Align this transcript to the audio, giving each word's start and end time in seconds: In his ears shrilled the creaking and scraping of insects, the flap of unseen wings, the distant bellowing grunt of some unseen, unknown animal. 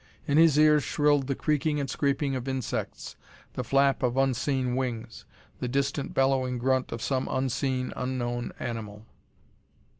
In 0.25 0.39
his 0.39 0.57
ears 0.57 0.83
shrilled 0.83 1.27
the 1.27 1.35
creaking 1.35 1.79
and 1.79 1.87
scraping 1.87 2.35
of 2.35 2.47
insects, 2.47 3.15
the 3.53 3.63
flap 3.63 4.01
of 4.01 4.17
unseen 4.17 4.75
wings, 4.75 5.25
the 5.59 5.67
distant 5.67 6.11
bellowing 6.15 6.57
grunt 6.57 6.91
of 6.91 7.03
some 7.03 7.27
unseen, 7.29 7.93
unknown 7.95 8.51
animal. 8.59 9.05